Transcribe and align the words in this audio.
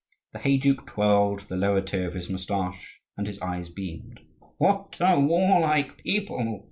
The 0.33 0.39
heyduke 0.39 0.87
twirled 0.87 1.41
the 1.41 1.55
lower 1.55 1.79
tier 1.79 2.07
of 2.07 2.15
his 2.15 2.27
moustache, 2.27 2.99
and 3.15 3.27
his 3.27 3.39
eyes 3.39 3.69
beamed. 3.69 4.19
"What 4.57 4.97
a 4.99 5.19
warlike 5.19 5.97
people!" 5.99 6.59